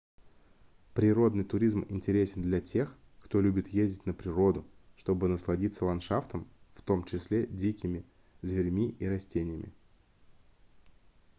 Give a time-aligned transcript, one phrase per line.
[0.95, 7.03] природный туризм интересен для тех кто любит ездить на природу чтобы насладиться ландшафтом в том
[7.03, 8.03] числе дикими
[8.41, 9.71] зверьми и растениями